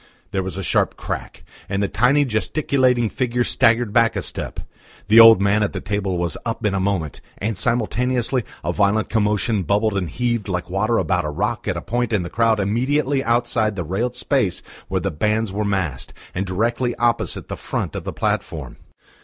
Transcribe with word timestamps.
There 0.31 0.41
was 0.41 0.57
a 0.57 0.63
sharp 0.63 0.97
crack, 0.97 1.43
and 1.69 1.83
the 1.83 1.87
tiny 1.87 2.25
gesticulating 2.25 3.07
figure 3.07 3.43
staggered 3.43 3.93
back 3.93 4.15
a 4.15 4.23
step. 4.23 4.61
The 5.09 5.19
old 5.19 5.39
man 5.39 5.61
at 5.61 5.73
the 5.73 5.79
table 5.79 6.17
was 6.17 6.37
up 6.43 6.65
in 6.65 6.73
a 6.73 6.79
moment, 6.79 7.21
and 7.37 7.55
simultaneously 7.55 8.43
a 8.63 8.73
violent 8.73 9.09
commotion 9.09 9.61
bubbled 9.61 9.95
and 9.95 10.09
heaved 10.09 10.47
like 10.47 10.71
water 10.71 10.97
about 10.97 11.23
a 11.23 11.29
rock 11.29 11.67
at 11.67 11.77
a 11.77 11.81
point 11.81 12.13
in 12.13 12.23
the 12.23 12.31
crowd 12.31 12.59
immediately 12.59 13.23
outside 13.23 13.75
the 13.75 13.83
railed 13.83 14.15
space 14.15 14.63
where 14.87 15.01
the 15.01 15.11
bands 15.11 15.51
were 15.53 15.63
massed, 15.63 16.13
and 16.33 16.47
directly 16.47 16.95
opposite 16.95 17.47
the 17.47 17.55
front 17.55 17.93
of 17.95 18.03
the 18.03 18.11
platform. 18.11 18.77